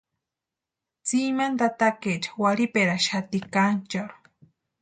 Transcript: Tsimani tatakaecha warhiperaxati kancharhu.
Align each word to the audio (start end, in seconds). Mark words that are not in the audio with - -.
Tsimani 1.05 1.57
tatakaecha 1.63 2.31
warhiperaxati 2.47 3.39
kancharhu. 3.55 4.19